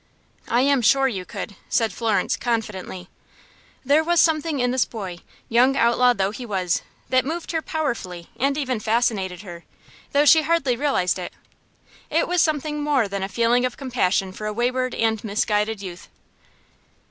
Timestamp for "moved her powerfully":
7.23-8.27